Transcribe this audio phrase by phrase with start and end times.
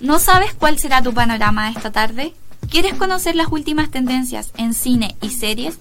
[0.00, 2.32] ¿No sabes cuál será tu panorama esta tarde?
[2.70, 5.76] ¿Quieres conocer las últimas tendencias en cine y series?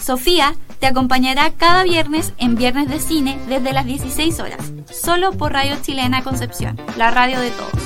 [0.00, 5.52] Sofía te acompañará cada viernes en Viernes de Cine desde las 16 horas, solo por
[5.52, 7.82] Radio Chilena Concepción, la radio de todos.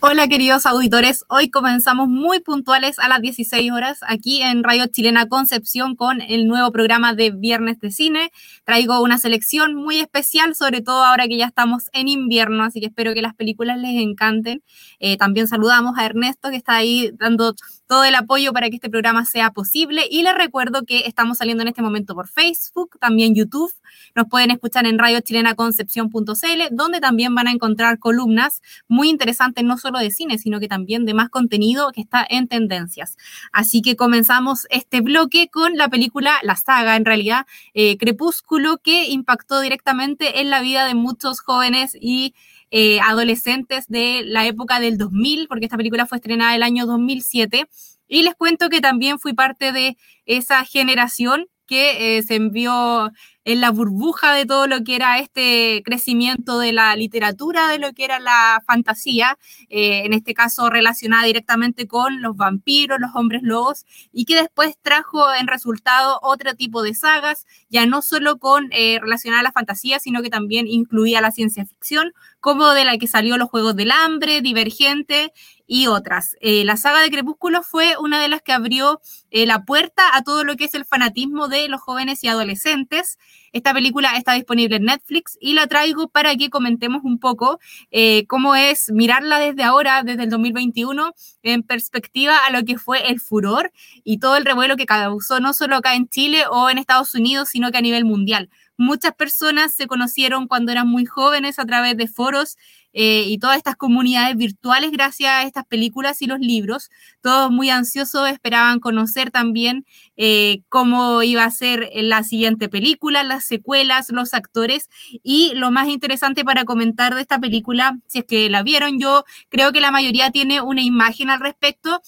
[0.00, 5.26] Hola queridos auditores, hoy comenzamos muy puntuales a las 16 horas aquí en Radio Chilena
[5.26, 8.30] Concepción con el nuevo programa de Viernes de Cine.
[8.62, 12.86] Traigo una selección muy especial, sobre todo ahora que ya estamos en invierno, así que
[12.86, 14.62] espero que las películas les encanten.
[15.00, 17.56] Eh, también saludamos a Ernesto que está ahí dando
[17.88, 21.62] todo el apoyo para que este programa sea posible y les recuerdo que estamos saliendo
[21.62, 23.72] en este momento por Facebook, también YouTube.
[24.14, 29.98] Nos pueden escuchar en radiochilenaconcepción.cl, donde también van a encontrar columnas muy interesantes, no solo
[29.98, 33.16] de cine, sino que también de más contenido que está en tendencias.
[33.52, 39.08] Así que comenzamos este bloque con la película, la saga en realidad, eh, Crepúsculo, que
[39.08, 42.34] impactó directamente en la vida de muchos jóvenes y
[42.70, 47.68] eh, adolescentes de la época del 2000, porque esta película fue estrenada el año 2007.
[48.08, 53.12] Y les cuento que también fui parte de esa generación que eh, se envió
[53.44, 57.92] en la burbuja de todo lo que era este crecimiento de la literatura, de lo
[57.94, 59.38] que era la fantasía,
[59.70, 64.76] eh, en este caso relacionada directamente con los vampiros, los hombres lobos, y que después
[64.82, 69.52] trajo en resultado otro tipo de sagas, ya no solo con eh, relacionada a la
[69.52, 72.12] fantasía, sino que también incluía la ciencia ficción,
[72.48, 75.34] como de la que salió los Juegos del Hambre, Divergente
[75.66, 76.34] y otras.
[76.40, 80.22] Eh, la saga de Crepúsculo fue una de las que abrió eh, la puerta a
[80.22, 83.18] todo lo que es el fanatismo de los jóvenes y adolescentes.
[83.52, 87.60] Esta película está disponible en Netflix y la traigo para que comentemos un poco
[87.90, 93.10] eh, cómo es mirarla desde ahora, desde el 2021, en perspectiva a lo que fue
[93.10, 93.72] el furor
[94.04, 97.50] y todo el revuelo que causó no solo acá en Chile o en Estados Unidos,
[97.50, 98.48] sino que a nivel mundial.
[98.78, 102.56] Muchas personas se conocieron cuando eran muy jóvenes a través de foros
[102.92, 106.88] eh, y todas estas comunidades virtuales gracias a estas películas y los libros.
[107.20, 109.84] Todos muy ansiosos esperaban conocer también
[110.16, 114.88] eh, cómo iba a ser la siguiente película, las secuelas, los actores
[115.24, 119.24] y lo más interesante para comentar de esta película, si es que la vieron, yo
[119.48, 122.00] creo que la mayoría tiene una imagen al respecto.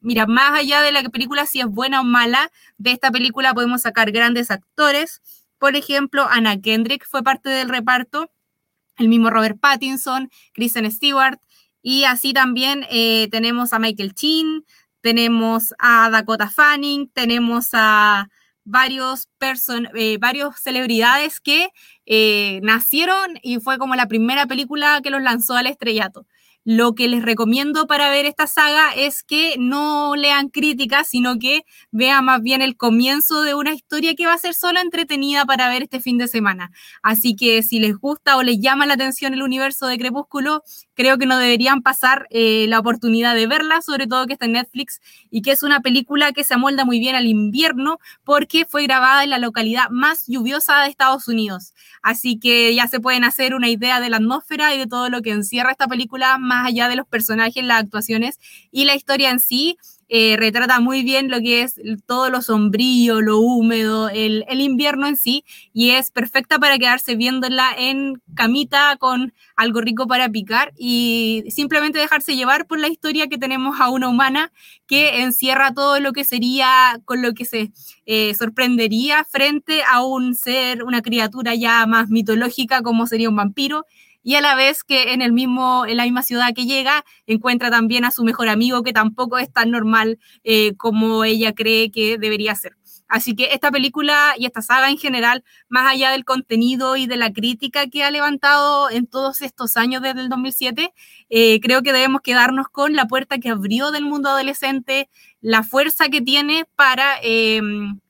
[0.00, 3.82] mira, más allá de la película, si es buena o mala, de esta película podemos
[3.82, 5.20] sacar grandes actores.
[5.58, 8.30] Por ejemplo, Anna Kendrick fue parte del reparto,
[8.98, 11.38] el mismo Robert Pattinson, Kristen Stewart,
[11.82, 14.64] y así también eh, tenemos a Michael Chin,
[15.00, 18.28] tenemos a Dakota Fanning, tenemos a
[18.64, 21.68] varios, person eh, varios celebridades que
[22.04, 26.26] eh, nacieron y fue como la primera película que los lanzó al estrellato.
[26.68, 31.64] Lo que les recomiendo para ver esta saga es que no lean críticas, sino que
[31.92, 35.68] vean más bien el comienzo de una historia que va a ser solo entretenida para
[35.68, 36.72] ver este fin de semana.
[37.04, 41.18] Así que si les gusta o les llama la atención el universo de Crepúsculo, creo
[41.18, 45.00] que no deberían pasar eh, la oportunidad de verla, sobre todo que está en Netflix
[45.30, 49.22] y que es una película que se amolda muy bien al invierno porque fue grabada
[49.22, 51.74] en la localidad más lluviosa de Estados Unidos.
[52.02, 55.22] Así que ya se pueden hacer una idea de la atmósfera y de todo lo
[55.22, 58.38] que encierra esta película más allá de los personajes, las actuaciones
[58.70, 59.76] y la historia en sí.
[60.08, 65.16] Eh, retrata muy bien lo que es todo lo sombrío, lo húmedo, el, invierno en
[65.16, 71.42] sí, y es perfecta para quedarse viéndola en camita con algo rico para picar y
[71.48, 74.52] simplemente dejarse llevar por la historia que tenemos a una humana
[74.86, 77.72] que encierra todo lo que sería, con lo que se
[78.04, 83.86] eh, sorprendería frente a un ser, una criatura ya más mitológica como sería un vampiro
[84.26, 87.70] y a la vez que en, el mismo, en la misma ciudad que llega encuentra
[87.70, 92.18] también a su mejor amigo que tampoco es tan normal eh, como ella cree que
[92.18, 92.76] debería ser.
[93.06, 97.16] Así que esta película y esta saga en general, más allá del contenido y de
[97.16, 100.92] la crítica que ha levantado en todos estos años desde el 2007,
[101.30, 105.08] eh, creo que debemos quedarnos con la puerta que abrió del mundo adolescente,
[105.40, 108.00] la fuerza que tiene para em,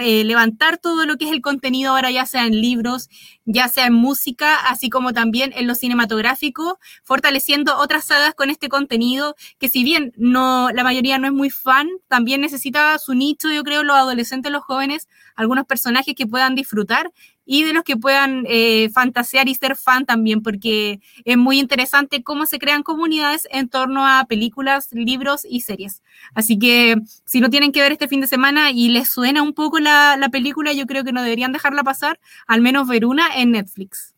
[0.00, 3.08] eh, levantar todo lo que es el contenido ahora, ya sea en libros,
[3.44, 8.68] ya sea en música, así como también en lo cinematográfico, fortaleciendo otras sagas con este
[8.68, 13.50] contenido, que si bien no, la mayoría no es muy fan, también necesita su nicho,
[13.50, 17.10] yo creo, los adolescentes, los jóvenes, algunos personajes que puedan disfrutar
[17.52, 22.22] y de los que puedan eh, fantasear y ser fan también, porque es muy interesante
[22.22, 26.00] cómo se crean comunidades en torno a películas, libros y series.
[26.32, 26.94] Así que
[27.24, 30.16] si no tienen que ver este fin de semana y les suena un poco la,
[30.16, 34.14] la película, yo creo que no deberían dejarla pasar, al menos ver una en Netflix.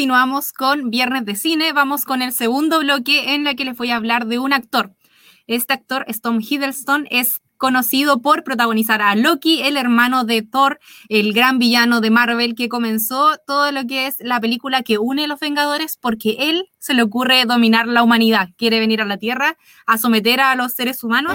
[0.00, 1.74] Continuamos con Viernes de Cine.
[1.74, 4.94] Vamos con el segundo bloque en el que les voy a hablar de un actor.
[5.46, 10.80] Este actor, Tom Hiddleston, es conocido por protagonizar a Loki, el hermano de Thor,
[11.10, 15.24] el gran villano de Marvel que comenzó todo lo que es la película que une
[15.24, 19.18] a los Vengadores porque él se le ocurre dominar la humanidad, quiere venir a la
[19.18, 21.34] Tierra a someter a los seres humanos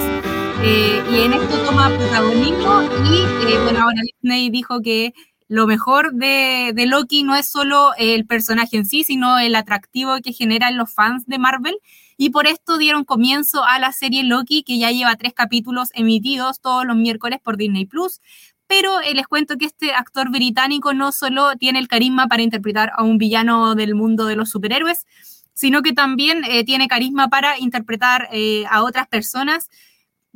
[0.63, 2.81] eh, y en esto toma protagonismo
[3.11, 5.13] y eh, bueno, ahora Disney dijo que
[5.47, 10.33] lo mejor de, Loki no es solo el personaje en sí, sino el atractivo que
[10.33, 11.77] generan los fans de Marvel.
[12.17, 16.61] Y por esto dieron comienzo a la serie Loki, que ya lleva tres capítulos emitidos
[16.61, 18.21] todos los miércoles por Disney Plus.
[18.67, 22.91] Pero eh, les cuento que este actor británico no solo tiene el carisma para interpretar
[22.95, 25.05] a un villano del mundo de los superhéroes,
[25.53, 29.69] sino que también eh, tiene carisma para interpretar eh, a otras personas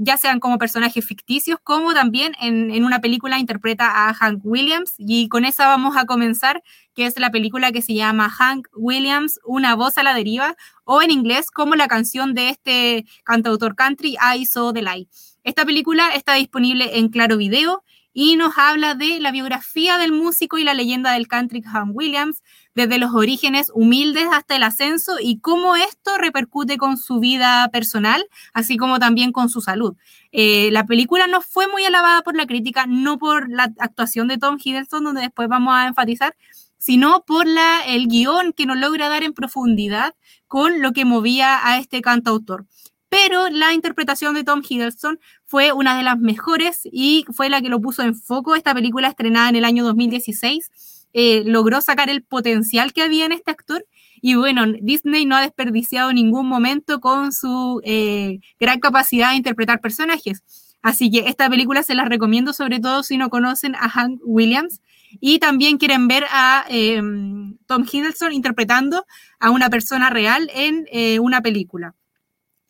[0.01, 4.96] ya sean como personajes ficticios, como también en, una película interpreta a Hank Williams.
[4.98, 6.63] Y con esa vamos a comenzar,
[6.96, 11.01] que es la película que se llama Hank Williams, Una voz a la deriva, o
[11.01, 15.10] en inglés como la canción de este cantautor country, I Saw the Light.
[15.44, 20.57] Esta película está disponible en Claro Video y nos habla de la biografía del músico
[20.57, 22.43] y la leyenda del country Hank Williams,
[22.75, 28.23] desde los orígenes humildes hasta el ascenso y cómo esto repercute con su vida personal,
[28.53, 29.95] así como también con su salud.
[30.31, 34.37] Eh, la película no fue muy alabada por la crítica, no por la actuación de
[34.37, 36.35] Tom Hiddleston, donde después vamos a enfatizar,
[36.77, 40.15] sino por la, el guion que nos logra dar en profundidad
[40.47, 42.65] con lo que movía a este cantautor
[43.09, 47.69] pero la interpretación de Tom Hiddleston fue una de las mejores y fue la que
[47.69, 48.55] lo puso en foco.
[48.55, 53.31] Esta película estrenada en el año 2016 eh, logró sacar el potencial que había en
[53.31, 53.85] este actor
[54.21, 59.81] y bueno, Disney no ha desperdiciado ningún momento con su eh, gran capacidad de interpretar
[59.81, 60.43] personajes.
[60.81, 64.81] Así que esta película se la recomiendo sobre todo si no conocen a Hank Williams
[65.19, 69.05] y también quieren ver a em, Tom Hiddleston interpretando
[69.39, 71.95] a una persona real en eh, una película.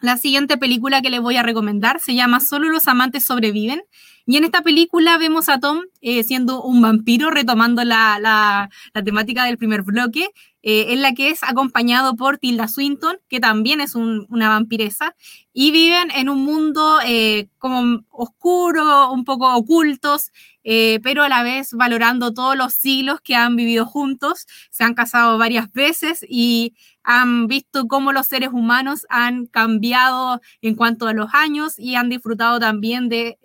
[0.01, 3.81] La siguiente película que les voy a recomendar se llama Solo los amantes sobreviven.
[4.29, 8.69] Y en esta película vemos a Tom eh, siendo un vampiro, retomando la,
[9.03, 10.29] temática del primer bloque,
[10.61, 15.15] eh, en la que es acompañado por Tilda Swinton, que también es una vampiresa,
[15.51, 20.31] y viven en un mundo eh, como oscuro, un poco ocultos,
[20.61, 24.45] pero a la vez valorando todos los siglos que han vivido juntos.
[24.69, 30.75] Se han casado varias veces y han visto cómo los seres humanos han cambiado en
[30.75, 33.39] cuanto a los años y han disfrutado también de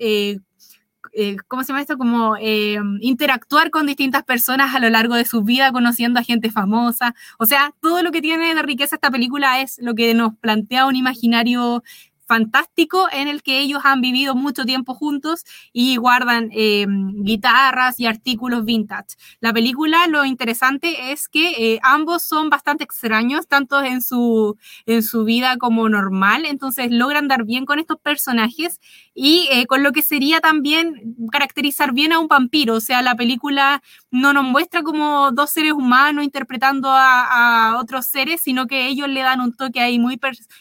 [1.16, 1.96] eh, ¿cómo se llama esto?
[1.96, 6.50] Como eh, interactuar con distintas personas a lo largo de su vida, conociendo a gente
[6.50, 7.14] famosa.
[7.38, 10.86] O sea, todo lo que tiene de riqueza esta película es lo que nos plantea
[10.86, 11.82] un imaginario
[12.26, 18.06] fantástico en el que ellos han vivido mucho tiempo juntos y guardan eh, guitarras y
[18.06, 19.16] artículos vintage.
[19.40, 25.02] La película, lo interesante es que eh, ambos son bastante extraños, tanto en su, en
[25.02, 28.80] su vida como normal, entonces logran dar bien con estos personajes
[29.14, 33.14] y eh, con lo que sería también caracterizar bien a un vampiro, o sea, la
[33.14, 39.08] película no nos muestra como dos seres humanos interpretando a, otros seres, sino que ellos
[39.08, 40.18] le dan un toque ahí muy,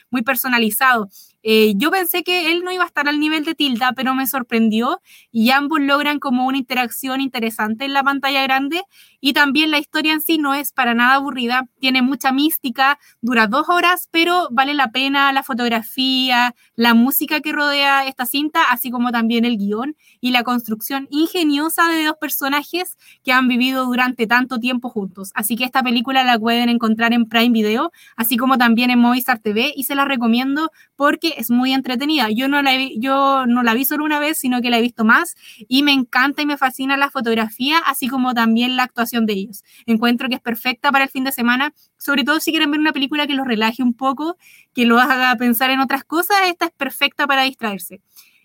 [0.10, 1.10] muy personalizado.
[1.44, 4.28] Eh, yo pensé que él no iba a estar al nivel de Tilda, pero me
[4.28, 8.82] sorprendió y ambos logran como una interacción interesante en la pantalla grande
[9.20, 13.48] y también la historia en sí no es para nada aburrida, tiene mucha mística, dura
[13.48, 18.90] dos horas, pero vale la pena la fotografía, la música que rodea esta cinta, así
[18.90, 24.28] como también el guion y la construcción ingeniosa de dos personajes que han vivido durante
[24.28, 25.32] tanto tiempo juntos.
[25.36, 29.40] Así que esta película la pueden encontrar en Prime Video, así como también en Movistar
[29.40, 32.30] TV y se la recomiendo porque es muy entretenida.
[32.30, 35.06] Yo no, la yo no la vi solo una vez, sino que la he visto
[35.06, 35.36] más
[35.68, 39.64] y me encanta y me fascina la fotografía, así como también la actuación de ellos.
[39.86, 42.94] Encuentro que es perfecta para el fin de semana, sobre todo si quieren ver una
[42.94, 44.38] película que los relaje un poco,
[44.74, 48.02] que los haga pensar en otras cosas, esta es perfecta para distraerse.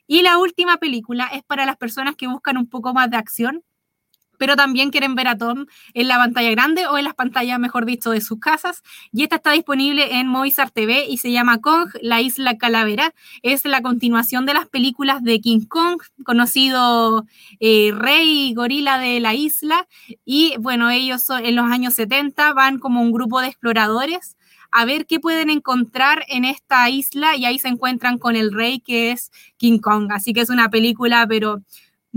[0.06, 3.62] Y la última película es para las personas que buscan un poco más de acción,
[4.38, 7.84] pero también quieren ver a Tom en la pantalla grande o en las pantallas, mejor
[7.84, 8.82] dicho, de sus casas.
[9.12, 13.14] Y esta está disponible en Movistar TV y se llama Kong, la isla calavera.
[13.42, 17.26] Es la continuación de las películas de King Kong, conocido
[17.60, 19.86] eh, rey gorila de la isla.
[20.24, 24.36] Y bueno, ellos en los años 70 van como un grupo de exploradores
[24.70, 28.80] a ver qué pueden encontrar en esta isla y ahí se encuentran con el rey
[28.80, 30.08] que es King Kong.
[30.12, 31.62] Así que es una película, pero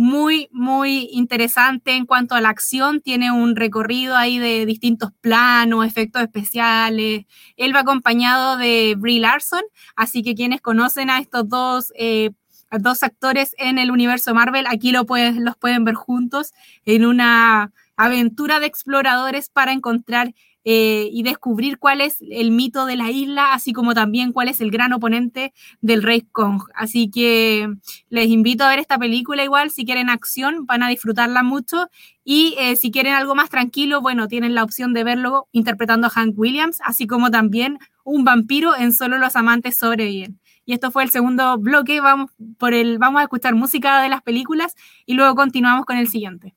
[0.01, 3.01] muy, muy interesante en cuanto a la acción.
[3.01, 7.25] Tiene un recorrido ahí de distintos planos, efectos especiales.
[7.55, 9.61] Él va acompañado de Brie Larson,
[9.95, 12.31] así que quienes conocen a estos dos, eh,
[12.71, 16.51] dos actores en el universo Marvel, aquí lo los pueden ver juntos
[16.83, 22.95] en una aventura de exploradores para encontrar eh, y descubrir cuál es el mito de
[22.95, 26.61] la isla, así como también cuál es el gran oponente del Rey Kong.
[26.75, 27.67] Así que
[28.09, 31.87] les invito a ver esta película igual, si quieren acción, van a disfrutarla mucho.
[32.23, 36.11] Y eh, si quieren algo más tranquilo, bueno, tienen la opción de verlo interpretando a
[36.11, 40.39] Hank Williams, así como también un vampiro en Solo los amantes sobreviven.
[40.65, 44.21] Y esto fue el segundo bloque, vamos, por el, vamos a escuchar música de las
[44.21, 44.75] películas
[45.05, 46.53] y luego continuamos con el siguiente.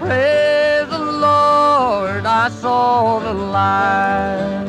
[0.00, 4.66] Praise the Lord, I saw the light.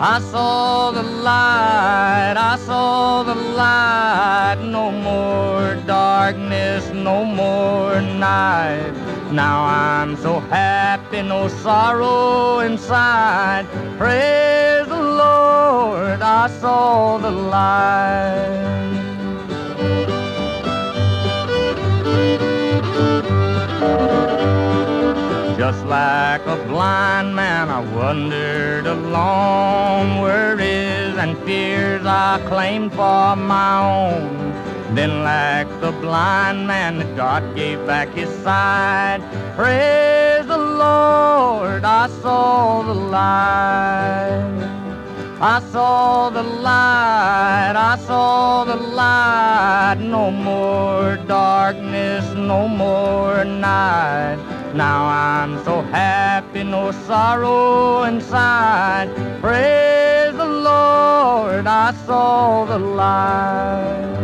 [0.00, 4.58] I saw the light, I saw the light.
[4.64, 8.92] No more darkness, no more night.
[9.30, 13.68] Now I'm so happy, no sorrow inside.
[13.96, 18.87] Praise the Lord, I saw the light.
[25.88, 34.52] Like a blind man, I wandered along worries and fears I claimed for my own.
[34.94, 39.20] Then like the blind man, that God gave back his sight.
[39.56, 44.58] Praise the Lord, I saw the light.
[45.40, 49.98] I saw the light, I saw the light.
[50.00, 54.47] No more darkness, no more night.
[54.78, 59.08] Now I'm so happy, no sorrow inside.
[59.40, 64.18] Praise the Lord, I saw the light.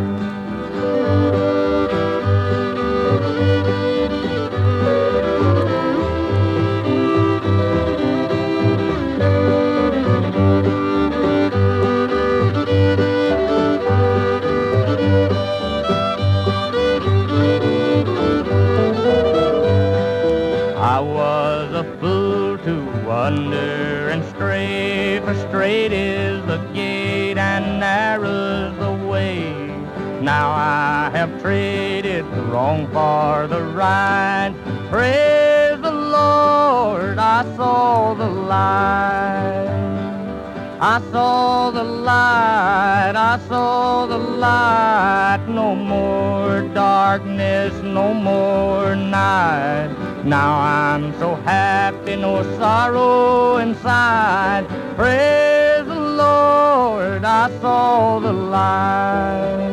[47.95, 49.89] No more night.
[50.25, 54.67] Now I'm so happy, no sorrow inside.
[54.97, 59.64] Praise the Lord, I saw the light.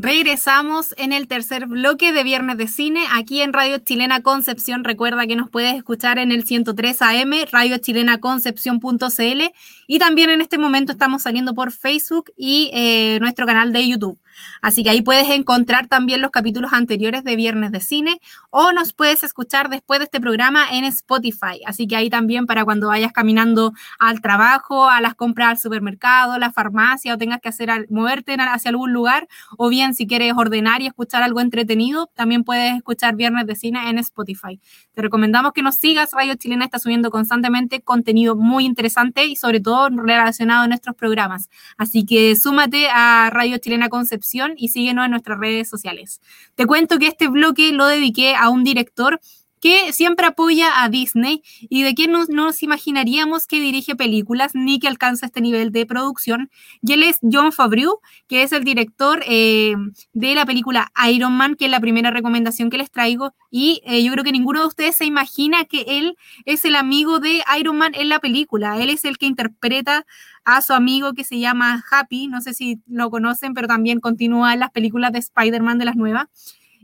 [0.00, 4.84] Regresamos en el tercer bloque de Viernes de Cine, aquí en Radio Chilena Concepción.
[4.84, 9.42] Recuerda que nos puedes escuchar en el 103 AM, radiochilenaconcepción.cl
[9.88, 14.20] y también en este momento estamos saliendo por Facebook y eh, nuestro canal de YouTube.
[14.60, 18.20] Así que ahí puedes encontrar también los capítulos anteriores de Viernes de Cine
[18.50, 21.62] o nos puedes escuchar después de este programa en Spotify.
[21.66, 26.32] Así que ahí también para cuando vayas caminando al trabajo, a las compras al supermercado,
[26.32, 30.34] a la farmacia o tengas que hacer moverte hacia algún lugar o bien si quieres
[30.36, 34.60] ordenar y escuchar algo entretenido, también puedes escuchar Viernes de Cine en Spotify.
[34.92, 36.12] Te recomendamos que nos sigas.
[36.12, 41.48] Radio Chilena está subiendo constantemente contenido muy interesante y sobre todo relacionado a nuestros programas.
[41.76, 46.20] Así que súmate a Radio Chilena Concepción y síguenos en nuestras redes sociales.
[46.54, 49.20] Te cuento que este bloque lo dediqué a un director
[49.60, 54.78] que siempre apoya a Disney y de quien no, nos imaginaríamos que dirige películas ni
[54.78, 56.50] que alcanza este nivel de producción.
[56.82, 59.74] Y él es John Favreau, que es el director eh,
[60.12, 63.34] de la película Iron Man, que es la primera recomendación que les traigo.
[63.50, 67.18] Y eh, yo creo que ninguno de ustedes se imagina que él es el amigo
[67.18, 68.80] de Iron Man en la película.
[68.82, 70.06] Él es el que interpreta
[70.50, 74.54] a su amigo que se llama Happy, no sé si lo conocen, pero también continúa
[74.54, 76.26] en las películas de Spider-Man de las nuevas.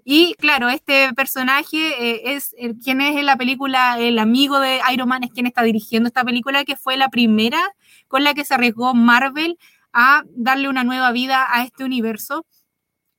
[0.05, 4.81] Y claro, este personaje eh, es el, quien es en la película, el amigo de
[4.93, 7.59] Iron Man, es quien está dirigiendo esta película, que fue la primera
[8.07, 9.57] con la que se arriesgó Marvel
[9.95, 12.45] a darle una nueva vida a este universo.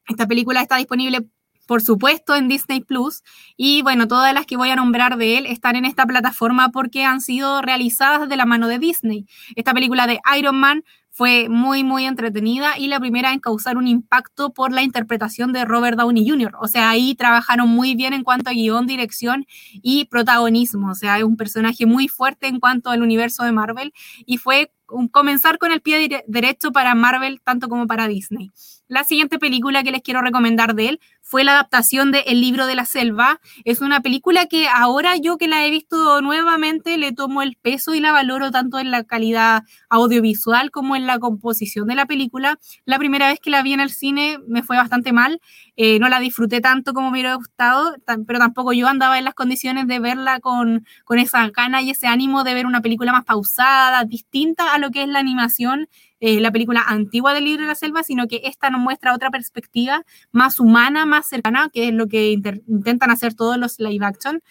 [0.08, 1.28] Esta película está disponible
[1.66, 3.24] por supuesto, en Disney Plus.
[3.58, 7.04] Y bueno, todas las que voy a nombrar de él están en esta plataforma porque
[7.04, 9.26] han sido realizadas de la mano de Disney.
[9.56, 10.84] Esta película de Iron Man
[11.16, 15.64] fue muy, muy entretenida y la primera en causar un impacto por la interpretación de
[15.64, 16.52] Robert Downey Jr.
[16.60, 20.92] O sea, ahí trabajaron muy bien en cuanto a guion, dirección y protagonismo.
[20.92, 23.94] O sea, es un personaje muy fuerte en cuanto al universo de Marvel
[24.26, 24.74] y fue
[25.12, 28.52] comenzar con el pie derecho para Marvel tanto como para Disney.
[28.88, 32.68] La siguiente película que les quiero recomendar de él fue la adaptación de El libro
[32.68, 33.42] de la selva.
[33.64, 37.96] Es una película que ahora yo que la he visto nuevamente le tomo el peso
[37.96, 42.60] y la valoro tanto en la calidad audiovisual como en la composición de la película.
[42.86, 45.42] La primera vez que la vi en el cine me fue bastante mal,
[45.76, 47.96] eh, no la disfruté tanto como me hubiera gustado,
[48.28, 52.08] pero tampoco yo andaba en las condiciones de verla con, con esa gana y ese
[52.08, 55.88] ánimo de ver una película más pausada, distinta a lo que es la animación
[56.22, 59.30] eh, la película antigua del libro de la selva, sino que esta nos muestra otra
[59.30, 64.42] perspectiva más humana, más cercana, que es lo que intentan hacer todos los live action.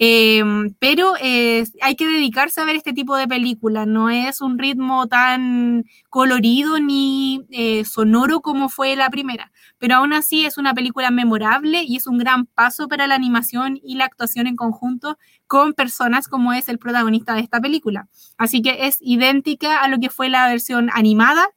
[0.00, 4.56] Em, pero eh, hay que dedicarse a ver este tipo de películas, no es un
[4.56, 10.72] ritmo tan colorido ni eh, sonoro como fue la primera, pero aún así es una
[10.72, 15.18] película memorable y es un gran paso para la animación y la actuación en conjunto
[15.48, 18.08] con personas como es el protagonista de esta película.
[18.36, 21.48] Así que es idéntica a lo que fue la versión animada,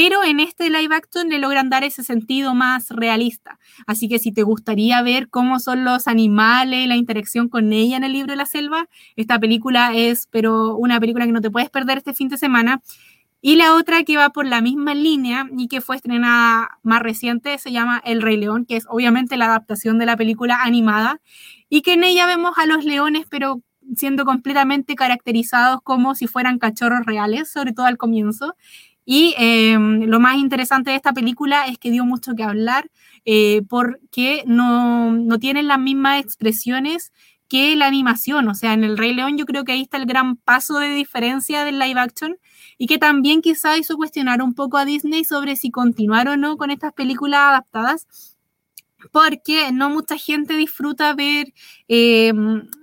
[0.00, 3.58] pero en este live action le logran dar ese sentido más realista.
[3.84, 8.04] Así que si te gustaría ver cómo son los animales, la interacción con ella en
[8.04, 11.68] el libro de la selva, esta película es, pero una película que no te puedes
[11.68, 12.80] perder este fin de semana.
[13.40, 17.58] Y la otra que va por la misma línea y que fue estrenada más reciente
[17.58, 21.20] se llama El Rey León, que es obviamente la adaptación de la película animada
[21.68, 23.62] y que en ella vemos a los leones pero
[23.96, 28.54] siendo completamente caracterizados como si fueran cachorros reales, sobre todo al comienzo.
[29.10, 32.90] Y em, lo más interesante de esta película es que dio mucho que hablar
[33.24, 37.10] eh, porque no, no tienen las mismas expresiones
[37.48, 38.48] que la animación.
[38.48, 40.90] O sea, en El Rey León yo creo que ahí está el gran paso de
[40.90, 42.36] diferencia del live action
[42.76, 46.58] y que también quizá hizo cuestionar un poco a Disney sobre si continuar o no
[46.58, 48.06] con estas películas adaptadas
[49.12, 51.52] porque no mucha gente disfruta ver
[51.88, 52.32] eh,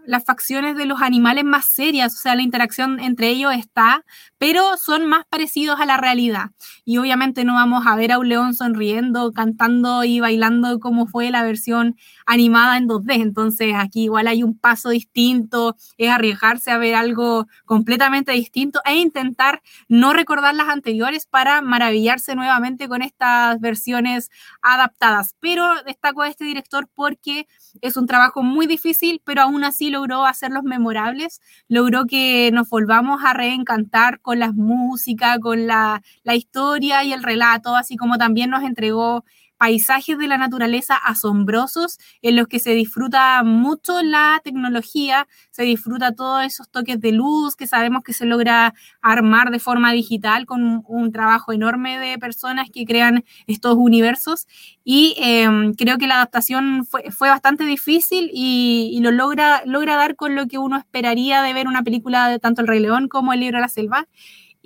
[0.07, 4.03] las facciones de los animales más serias, o sea, la interacción entre ellos está,
[4.37, 6.51] pero son más parecidos a la realidad.
[6.83, 11.31] Y obviamente no vamos a ver a un león sonriendo, cantando y bailando como fue
[11.31, 13.13] la versión animada en 2D.
[13.21, 18.95] Entonces aquí igual hay un paso distinto, es arriesgarse a ver algo completamente distinto e
[18.95, 24.29] intentar no recordar las anteriores para maravillarse nuevamente con estas versiones
[24.61, 25.35] adaptadas.
[25.39, 27.47] Pero destaco a este director porque
[27.81, 33.23] es un trabajo muy difícil, pero aún así logró hacerlos memorables, logró que nos volvamos
[33.23, 38.49] a reencantar con la música, con la, la historia y el relato, así como también
[38.49, 39.23] nos entregó
[39.57, 46.13] paisajes de la naturaleza asombrosos en los que se disfruta mucho la tecnología, se disfruta
[46.13, 50.83] todos esos toques de luz que sabemos que se logra armar de forma digital con
[50.87, 54.47] un, trabajo enorme de personas que crean estos universos.
[54.83, 59.95] Y em, creo que la adaptación fue, fue bastante difícil y, y, lo logra, logra
[59.95, 63.07] dar con lo que uno esperaría de ver una película de tanto El Rey León
[63.07, 64.07] como El Libro de la Selva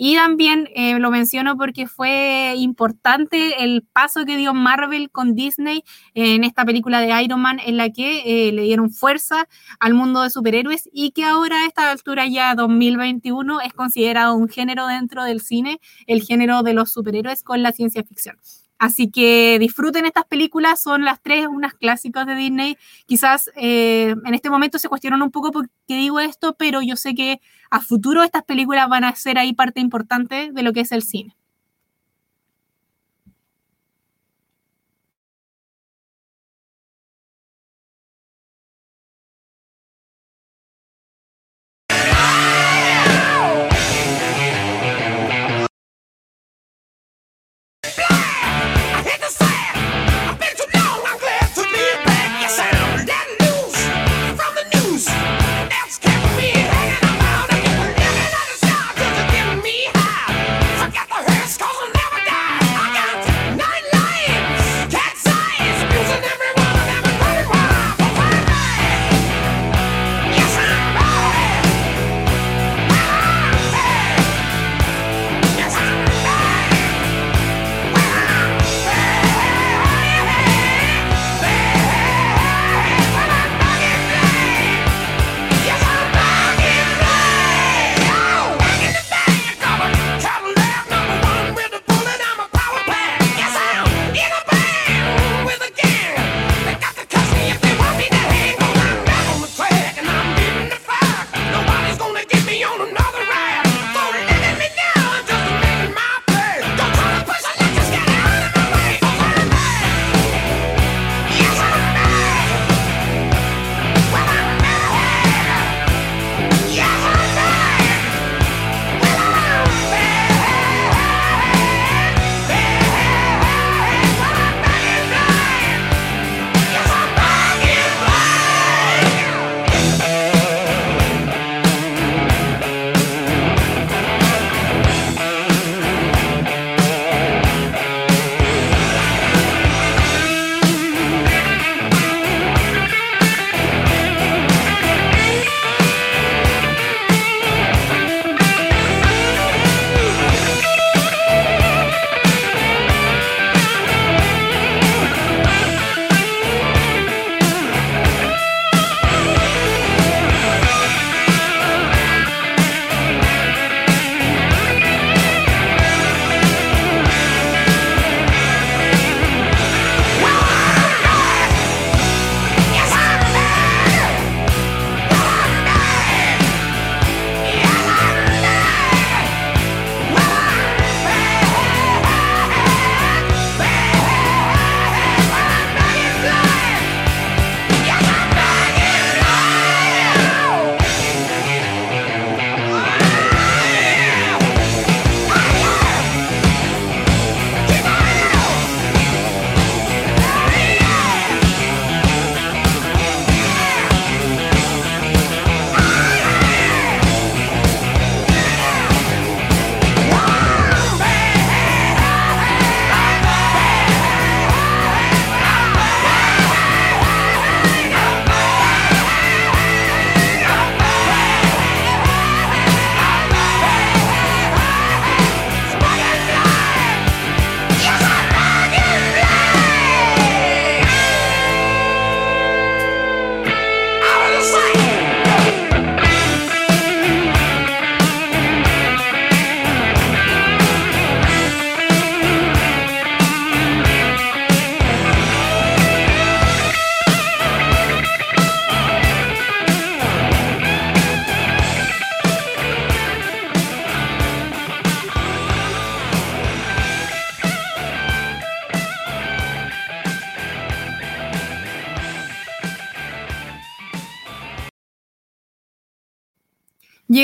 [0.01, 5.83] y también eh, lo menciono porque fue importante el paso que dio Marvel con Disney
[6.13, 9.45] en esta película de Iron Man, en la que eh, le dieron fuerza
[9.77, 14.47] al mundo de superhéroes y que ahora a esta altura ya 2021 es considerado un
[14.47, 18.37] género dentro del cine, el género de los superhéroes con la ciencia ficción.
[18.79, 22.77] Así que disfruten estas películas, son las tres, unas clásicas de Disney.
[23.05, 26.95] Quizás eh, en este momento se cuestionan un poco por qué digo esto, pero yo
[26.95, 30.79] sé que a futuro estas películas van a ser ahí parte importante de lo que
[30.79, 31.35] es el cine.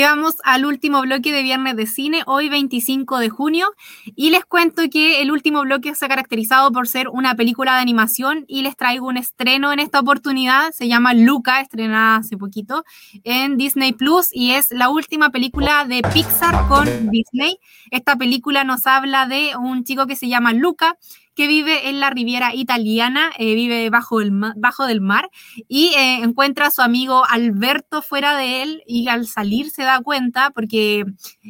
[0.06, 3.66] Llegamos al último bloque de Viernes de Cine, hoy 25 de junio,
[4.14, 7.80] y les cuento que el último bloque se ha caracterizado por ser una película de
[7.80, 12.84] animación y les traigo un estreno en esta oportunidad, se llama Luca, estrenada hace poquito
[13.24, 17.58] en Disney Plus y es la última película de Pixar con Disney.
[17.90, 20.96] Esta película nos habla de un chico que se llama Luca,
[21.36, 25.30] que vive en la Riviera italiana, eh, vive bajo, el, bajo del mar
[25.68, 30.00] y eh, encuentra a su amigo Alberto fuera de él y al salir se da
[30.00, 31.04] cuenta porque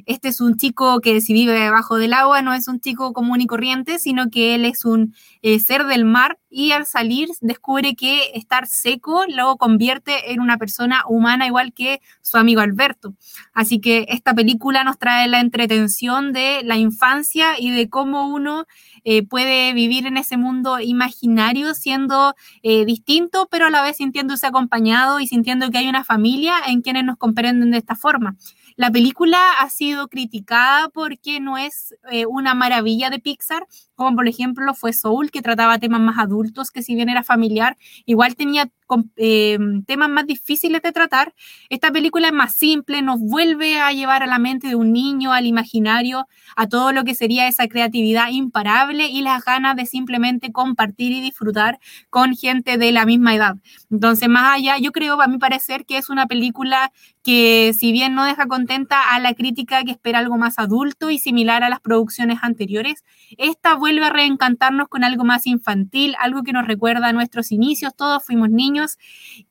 [0.04, 3.40] este es un chico que si vive debajo del agua no es un chico común
[3.40, 7.94] y corriente, sino que él es un eh, ser del mar y al salir descubre
[7.94, 13.14] que estar seco lo convierte en una persona humana igual que su amigo Alberto.
[13.52, 18.66] Así que esta película nos trae la entretención de la infancia y de cómo uno
[19.08, 24.48] eh, puede vivir en ese mundo imaginario siendo eh, distinto, pero a la vez sintiéndose
[24.48, 28.36] acompañado y sintiendo que hay una familia en quienes nos comprenden de esta forma.
[28.74, 33.64] La película ha sido criticada porque no es eh, una maravilla de Pixar,
[33.94, 37.76] como por ejemplo fue Soul, que trataba temas más adultos, que si bien era familiar,
[38.06, 38.68] igual tenía
[39.16, 41.34] eh, temas más difíciles de tratar.
[41.68, 45.32] Esta película es más simple, nos vuelve a llevar a la mente de un niño,
[45.32, 50.52] al imaginario, a todo lo que sería esa creatividad imparable y las ganas de simplemente
[50.52, 51.78] compartir y disfrutar
[52.10, 53.56] con gente de la misma edad.
[53.90, 58.14] Entonces, más allá, yo creo, a mi parecer, que es una película que si bien
[58.14, 61.80] no deja contenta a la crítica que espera algo más adulto y similar a las
[61.80, 63.04] producciones anteriores,
[63.36, 67.96] esta vuelve a reencantarnos con algo más infantil, algo que nos recuerda a nuestros inicios,
[67.96, 68.75] todos fuimos niños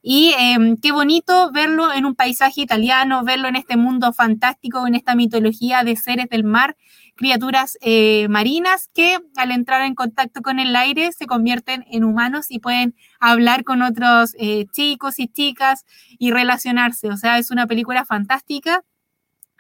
[0.02, 4.96] y em, qué bonito verlo en un paisaje italiano, verlo en este mundo fantástico, en
[4.96, 6.76] esta mitología de seres del mar
[7.16, 12.48] criaturas eh, marinas que al entrar en contacto con el aire se convierten en humanos
[12.50, 15.86] y pueden hablar con otros eh, chicos y chicas
[16.20, 17.10] y relacionarse.
[17.10, 18.84] O sea, es una película fantástica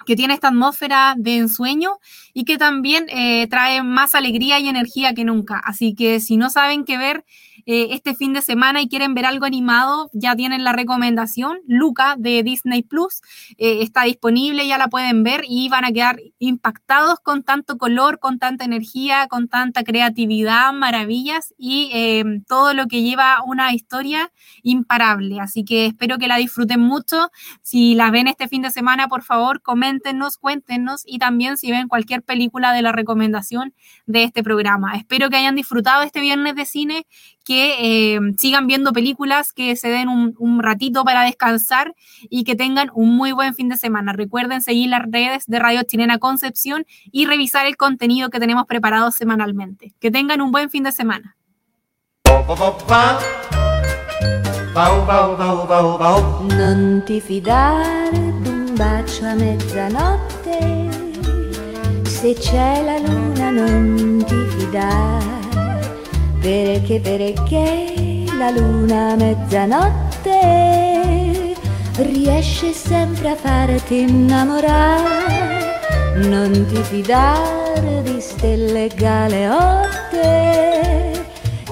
[0.05, 1.99] que tiene esta atmósfera de ensueño
[2.33, 5.59] y que también eh, trae más alegría y energía que nunca.
[5.63, 7.25] Así que si no saben qué ver,
[7.65, 11.57] eh, este fin de semana y quieren ver algo animado, ya tienen la recomendación.
[11.67, 13.21] Luca de Disney Plus
[13.57, 18.19] eh, está disponible, ya la pueden ver y van a quedar impactados con tanto color,
[18.19, 24.31] con tanta energía, con tanta creatividad, maravillas y em, todo lo que lleva una historia
[24.61, 25.39] imparable.
[25.39, 27.29] Así que espero que la disfruten mucho.
[27.61, 31.87] Si la ven este fin de semana, por favor, coméntenos, cuéntenos y también si ven
[31.87, 33.73] cualquier película de la recomendación
[34.05, 34.95] de este programa.
[34.95, 37.07] Espero que hayan disfrutado este viernes de cine
[37.45, 41.93] que eh, sigan viendo películas, que se den un, ratito para descansar
[42.29, 44.13] y que tengan un muy buen fin de semana.
[44.13, 49.11] Recuerden seguir las redes de Radio Chilena Concepción y revisar el contenido que tenemos preparado
[49.11, 49.93] semanalmente.
[49.99, 51.35] Que tengan un buen fin de semana.
[66.45, 70.35] Perché perché la luna a mezzanotte
[71.95, 75.73] riesce sempre a farti innamorare.
[76.17, 80.13] Non ti fidare di stelle galeotte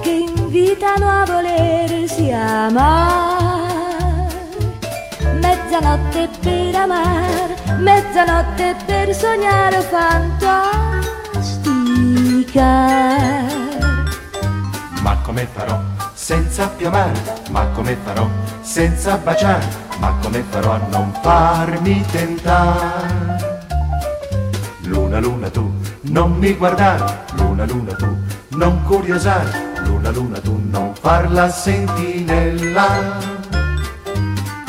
[0.00, 3.52] che invitano a volersi amare
[5.40, 10.84] mezzanotte per amare mezzanotte per sognare fantastica
[15.04, 15.78] ma come farò
[16.14, 17.12] senza più amare?
[17.50, 18.26] Ma come farò
[18.62, 19.66] senza baciare?
[19.98, 23.68] Ma come farò a non farmi tentare?
[24.84, 25.70] Luna, luna tu,
[26.02, 28.16] non mi guardare, luna, luna tu,
[28.56, 33.18] non curiosare, luna, luna tu, non farla sentinella.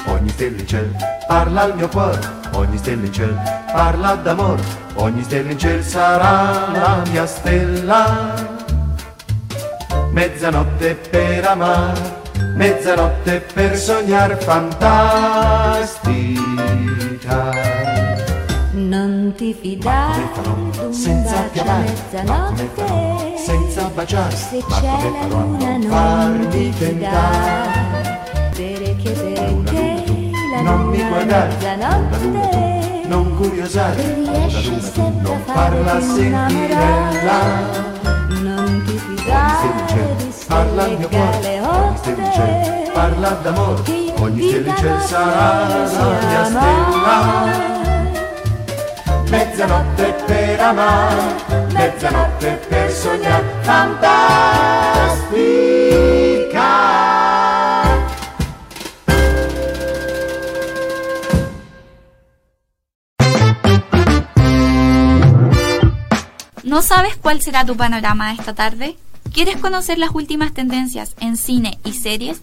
[0.07, 0.91] Ogni stella in cielo
[1.27, 2.19] parla al mio cuore,
[2.55, 3.39] ogni stella in cielo
[3.71, 4.63] parla d'amore,
[4.95, 8.54] ogni stella in cielo sarà la mia stella
[10.15, 12.21] mezzanotte per amare,
[12.55, 16.13] mezzanotte per sognare fantastica.
[18.71, 22.69] Non ti fidare d'un senza bacio a mezzanotte,
[23.35, 27.69] senza baciare, se ma c'è come la farò a luna non non farmi ti tentare?
[28.51, 30.05] fidare, perché perché
[30.55, 34.79] la non mi luna a guardare, luna, luna tu, mezzanotte non curiosare, luna, riesce luna
[34.79, 37.94] tu, sempre non a farla farti sentinella.
[39.27, 43.81] Ogni parla il mio cuore Ogni stella parla d'amore
[44.19, 45.75] Ogni stella sarà la
[46.21, 47.73] mia stella
[49.29, 54.35] Mezzanotte per amare Mezzanotte per sognare Fantastica
[66.63, 68.95] ¿No sabes cuál será tu panorama esta tarde?
[69.35, 72.39] ¿Quieres conocer las últimas tendencias en cine y series?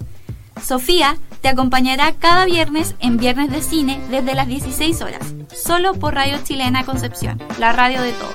[0.62, 6.12] Sofía te acompañará cada viernes en Viernes de Cine desde las 16 horas, solo por
[6.14, 8.34] Radio Chilena Concepción, la radio de todos.